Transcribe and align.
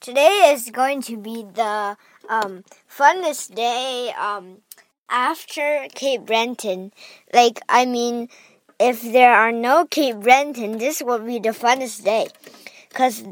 today 0.00 0.50
is 0.54 0.70
going 0.70 1.02
to 1.02 1.16
be 1.16 1.44
the 1.54 1.96
um, 2.28 2.64
funnest 2.88 3.54
day 3.54 4.12
um, 4.18 4.58
after 5.08 5.86
Cape 5.94 6.24
Breton. 6.24 6.92
Like, 7.32 7.60
I 7.68 7.84
mean, 7.84 8.28
if 8.78 9.02
there 9.02 9.34
are 9.34 9.52
no 9.52 9.84
Cape 9.84 10.20
Breton, 10.20 10.78
this 10.78 11.02
will 11.02 11.18
be 11.18 11.38
the 11.38 11.50
funnest 11.50 12.04
day. 12.04 12.28
Because 12.88 13.24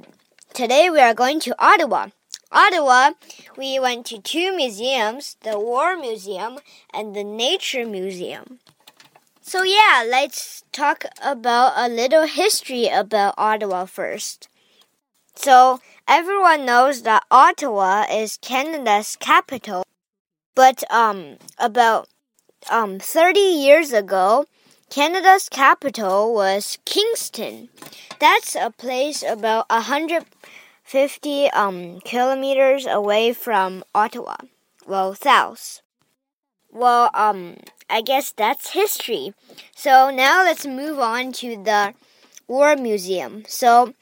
today 0.52 0.90
we 0.90 1.00
are 1.00 1.14
going 1.14 1.40
to 1.40 1.54
Ottawa. 1.58 2.08
Ottawa, 2.52 3.12
we 3.56 3.78
went 3.78 4.06
to 4.06 4.20
two 4.20 4.54
museums 4.54 5.36
the 5.42 5.58
War 5.58 5.96
Museum 5.96 6.58
and 6.92 7.14
the 7.14 7.24
Nature 7.24 7.86
Museum. 7.86 8.58
So, 9.40 9.62
yeah, 9.62 10.04
let's 10.06 10.64
talk 10.72 11.06
about 11.22 11.72
a 11.76 11.88
little 11.88 12.26
history 12.26 12.88
about 12.88 13.34
Ottawa 13.38 13.86
first. 13.86 14.48
So, 15.40 15.78
everyone 16.08 16.66
knows 16.66 17.02
that 17.02 17.22
Ottawa 17.30 18.06
is 18.10 18.38
Canada's 18.42 19.14
capital, 19.14 19.84
but 20.56 20.82
um, 20.90 21.36
about 21.60 22.08
um, 22.68 22.98
30 22.98 23.38
years 23.38 23.92
ago, 23.92 24.46
Canada's 24.90 25.48
capital 25.48 26.34
was 26.34 26.78
Kingston. 26.84 27.68
That's 28.18 28.56
a 28.56 28.72
place 28.76 29.22
about 29.22 29.70
150 29.70 31.50
um, 31.50 32.00
kilometers 32.00 32.84
away 32.86 33.32
from 33.32 33.84
Ottawa. 33.94 34.38
Well, 34.88 35.14
south. 35.14 35.82
Well, 36.72 37.10
um, 37.14 37.58
I 37.88 38.00
guess 38.00 38.32
that's 38.32 38.72
history. 38.72 39.34
So 39.76 40.10
now 40.10 40.42
let's 40.42 40.66
move 40.66 40.98
on 40.98 41.30
to 41.34 41.50
the 41.62 41.94
War 42.48 42.74
Museum. 42.74 43.44
So, 43.46 43.94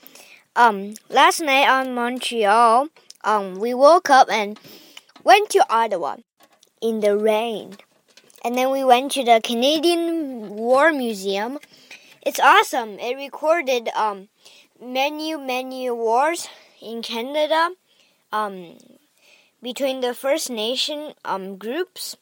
um, 0.56 0.95
last 1.10 1.41
night 1.41 1.69
on 1.69 1.95
Montreal, 1.95 2.88
um, 3.23 3.60
we 3.60 3.74
woke 3.74 4.10
up 4.10 4.28
and 4.30 4.59
went 5.23 5.51
to 5.51 5.65
Ottawa 5.69 6.16
in 6.80 7.01
the 7.01 7.16
rain. 7.16 7.76
And 8.45 8.57
then 8.57 8.71
we 8.71 8.82
went 8.82 9.13
to 9.13 9.24
the 9.24 9.40
Canadian 9.43 10.51
War 10.51 10.93
Museum. 10.93 11.59
It's 12.24 12.40
awesome. 12.40 12.98
It 12.98 13.16
recorded 13.16 13.88
um, 13.95 14.29
many, 14.80 15.37
many 15.37 15.90
wars 15.90 16.48
in 16.80 17.02
Canada 17.02 17.70
um, 18.32 18.79
between 19.63 20.01
the 20.01 20.15
First 20.15 20.48
Nation 20.48 21.13
um, 21.24 21.57
groups 21.57 22.16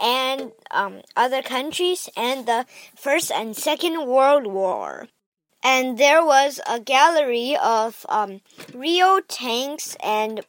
and 0.00 0.52
um, 0.70 1.02
other 1.16 1.42
countries 1.42 2.08
and 2.16 2.46
the 2.46 2.66
First 2.96 3.30
and 3.30 3.56
Second 3.56 4.06
World 4.06 4.46
War. 4.46 5.08
And 5.62 5.98
there 5.98 6.24
was 6.24 6.60
a 6.68 6.80
gallery 6.80 7.56
of 7.56 8.06
um, 8.08 8.40
real 8.72 9.20
tanks 9.26 9.96
and 10.02 10.40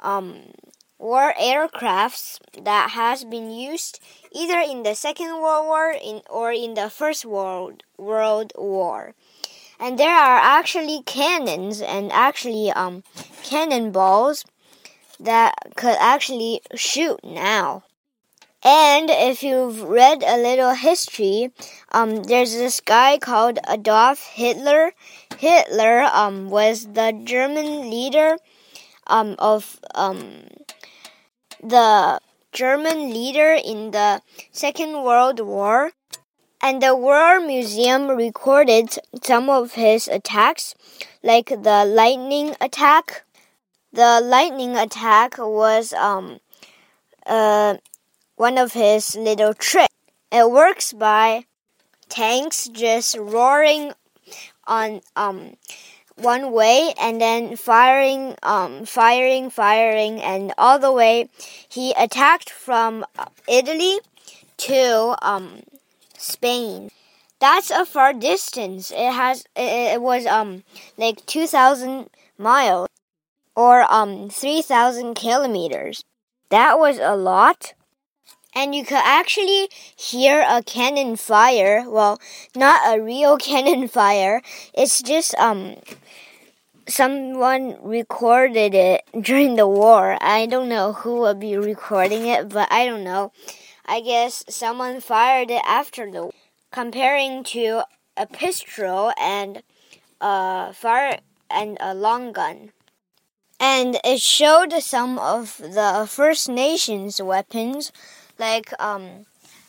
um, 0.00 0.52
war 0.98 1.34
aircrafts 1.40 2.38
that 2.62 2.90
has 2.90 3.24
been 3.24 3.50
used 3.50 4.00
either 4.30 4.58
in 4.58 4.84
the 4.84 4.94
Second 4.94 5.40
World 5.40 5.66
War 5.66 5.94
in, 6.02 6.22
or 6.30 6.52
in 6.52 6.74
the 6.74 6.88
First 6.88 7.24
World 7.24 7.82
World 7.98 8.52
War. 8.56 9.14
And 9.80 9.98
there 9.98 10.14
are 10.14 10.38
actually 10.38 11.02
cannons 11.04 11.80
and 11.80 12.12
actually 12.12 12.70
um, 12.70 13.02
cannonballs 13.42 14.44
that 15.18 15.54
could 15.76 15.96
actually 15.98 16.60
shoot 16.76 17.18
now. 17.24 17.82
And 18.64 19.10
if 19.10 19.42
you've 19.42 19.82
read 19.82 20.22
a 20.22 20.36
little 20.36 20.74
history, 20.74 21.50
um, 21.90 22.22
there's 22.22 22.52
this 22.54 22.80
guy 22.80 23.18
called 23.18 23.58
Adolf 23.68 24.22
Hitler. 24.22 24.92
Hitler 25.38 26.02
um, 26.02 26.48
was 26.48 26.86
the 26.92 27.20
German 27.24 27.90
leader 27.90 28.36
um, 29.08 29.34
of 29.40 29.80
um, 29.96 30.44
the 31.60 32.20
German 32.52 33.10
leader 33.10 33.52
in 33.52 33.90
the 33.90 34.22
Second 34.52 35.02
World 35.02 35.40
War. 35.40 35.90
And 36.62 36.80
the 36.80 36.94
War 36.94 37.40
Museum 37.40 38.08
recorded 38.08 38.96
some 39.24 39.50
of 39.50 39.72
his 39.72 40.06
attacks, 40.06 40.76
like 41.20 41.48
the 41.48 41.84
lightning 41.84 42.54
attack. 42.60 43.24
The 43.92 44.20
lightning 44.22 44.76
attack 44.76 45.38
was 45.38 45.92
um, 45.92 46.38
uh, 47.26 47.78
one 48.42 48.58
of 48.58 48.72
his 48.72 49.14
little 49.14 49.54
tricks. 49.54 49.94
It 50.32 50.50
works 50.50 50.92
by 50.92 51.44
tanks 52.08 52.66
just 52.66 53.16
roaring 53.16 53.92
on 54.66 55.00
um 55.14 55.54
one 56.16 56.50
way 56.50 56.92
and 57.00 57.20
then 57.20 57.54
firing 57.54 58.34
um 58.42 58.84
firing 58.84 59.48
firing 59.48 60.20
and 60.20 60.52
all 60.58 60.80
the 60.80 60.90
way 60.90 61.28
he 61.68 61.94
attacked 61.96 62.50
from 62.50 63.06
Italy 63.46 64.00
to 64.66 65.14
um 65.22 65.62
Spain. 66.18 66.90
That's 67.38 67.70
a 67.70 67.86
far 67.86 68.12
distance. 68.12 68.90
It 68.90 69.12
has 69.12 69.44
it, 69.54 70.02
was 70.02 70.26
um 70.26 70.64
like 70.98 71.24
2000 71.26 72.10
miles 72.38 72.88
or 73.54 73.86
um 73.88 74.30
3000 74.30 75.14
kilometers. 75.14 76.02
That 76.50 76.80
was 76.80 76.98
a 76.98 77.14
lot 77.14 77.74
and 78.54 78.74
you 78.74 78.84
could 78.84 79.02
actually 79.02 79.68
hear 79.96 80.44
a 80.48 80.62
cannon 80.62 81.16
fire. 81.16 81.84
Well, 81.88 82.20
not 82.56 82.80
a 82.86 83.00
real 83.02 83.36
cannon 83.48 83.88
fire. 83.88 84.42
It's 84.74 85.02
just 85.02 85.34
um 85.36 85.76
someone 86.88 87.76
recorded 87.82 88.74
it 88.74 89.02
during 89.20 89.56
the 89.56 89.66
war. 89.66 90.16
I 90.20 90.46
don't 90.46 90.68
know 90.68 90.92
who 90.92 91.20
would 91.20 91.40
be 91.40 91.56
recording 91.56 92.26
it, 92.26 92.48
but 92.48 92.70
I 92.72 92.86
don't 92.86 93.04
know. 93.04 93.32
I 93.86 94.00
guess 94.00 94.44
someone 94.48 95.00
fired 95.00 95.50
it 95.50 95.62
after 95.66 96.10
the 96.10 96.22
war. 96.24 96.32
comparing 96.72 97.44
to 97.44 97.82
a 98.16 98.26
pistol 98.26 99.12
and 99.20 99.62
a 100.20 100.72
fire 100.72 101.18
and 101.50 101.76
a 101.80 101.94
long 101.94 102.32
gun. 102.32 102.72
And 103.60 103.98
it 104.04 104.20
showed 104.20 104.72
some 104.82 105.18
of 105.18 105.58
the 105.58 106.06
First 106.08 106.48
Nations 106.48 107.20
weapons 107.22 107.92
like 108.42 108.74
um, 108.80 109.24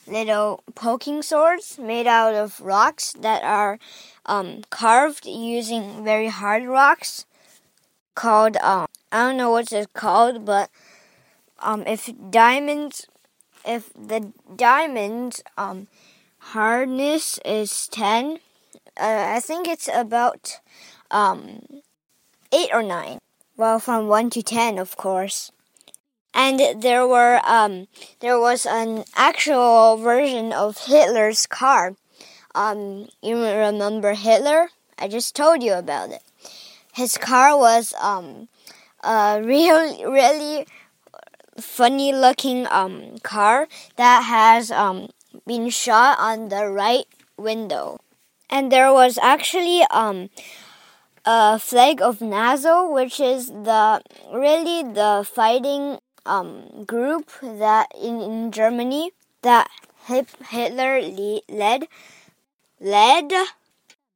little 0.07 0.63
poking 0.73 1.21
swords 1.21 1.77
made 1.77 2.07
out 2.07 2.33
of 2.33 2.59
rocks 2.59 3.13
that 3.21 3.43
are 3.43 3.77
um, 4.25 4.63
carved 4.71 5.25
using 5.27 6.03
very 6.03 6.27
hard 6.27 6.65
rocks 6.65 7.25
called 8.15 8.57
um, 8.57 8.87
I 9.11 9.27
don't 9.27 9.37
know 9.37 9.51
what 9.51 9.71
it's 9.71 9.87
called, 9.93 10.43
but 10.43 10.71
um, 11.59 11.83
if 11.85 12.09
diamonds, 12.31 13.05
if 13.63 13.93
the 13.93 14.33
diamond 14.55 15.41
um, 15.55 15.87
hardness 16.53 17.39
is 17.45 17.87
ten, 17.89 18.39
uh, 18.99 19.37
I 19.37 19.39
think 19.39 19.67
it's 19.67 19.87
about 19.93 20.59
um, 21.11 21.61
eight 22.51 22.69
or 22.73 22.81
nine. 22.81 23.19
Well, 23.55 23.77
from 23.77 24.07
one 24.07 24.31
to 24.31 24.41
ten, 24.41 24.79
of 24.79 24.97
course 24.97 25.51
and 26.33 26.81
there 26.81 27.07
were 27.07 27.39
um, 27.45 27.87
there 28.19 28.39
was 28.39 28.65
an 28.65 29.03
actual 29.15 29.97
version 29.97 30.51
of 30.51 30.77
Hitler's 30.85 31.45
car. 31.45 31.95
Um, 32.55 33.07
you 33.21 33.35
remember 33.41 34.13
Hitler? 34.13 34.69
I 34.97 35.07
just 35.07 35.35
told 35.35 35.63
you 35.63 35.73
about 35.73 36.11
it. 36.11 36.23
His 36.93 37.17
car 37.17 37.57
was 37.57 37.93
um, 38.01 38.47
a 39.03 39.41
really 39.43 40.05
really 40.05 40.65
funny 41.59 42.13
looking 42.13 42.67
um, 42.69 43.17
car 43.19 43.67
that 43.95 44.21
has 44.21 44.71
um, 44.71 45.09
been 45.45 45.69
shot 45.69 46.17
on 46.19 46.49
the 46.49 46.67
right 46.67 47.05
window, 47.37 47.99
and 48.49 48.71
there 48.71 48.91
was 48.91 49.17
actually 49.21 49.83
um, 49.91 50.29
a 51.25 51.59
flag 51.59 52.01
of 52.01 52.21
NATO, 52.21 52.89
which 52.91 53.19
is 53.19 53.47
the 53.47 54.01
really 54.33 54.83
the 54.83 55.27
fighting 55.29 55.99
um, 56.25 56.85
group 56.85 57.31
that 57.41 57.87
in, 57.99 58.21
in 58.21 58.51
Germany 58.51 59.11
that 59.41 59.69
Hitler 60.07 61.01
led 61.49 61.87
led. 62.79 63.31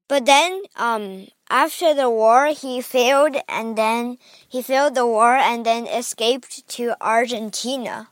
But 0.07 0.25
then 0.25 0.63
um 0.75 1.27
after 1.49 1.93
the 1.93 2.09
war 2.09 2.47
he 2.47 2.81
failed 2.81 3.37
and 3.47 3.77
then 3.77 4.17
he 4.47 4.61
failed 4.61 4.95
the 4.95 5.05
war 5.05 5.35
and 5.35 5.65
then 5.65 5.87
escaped 5.87 6.67
to 6.69 6.95
Argentina 6.99 8.09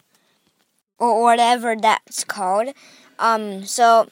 or 0.97 1.21
whatever 1.21 1.75
that's 1.75 2.23
called. 2.23 2.73
Um 3.19 3.65
so 3.65 4.07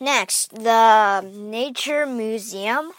next 0.00 0.54
the 0.54 1.20
nature 1.20 2.06
museum 2.06 2.92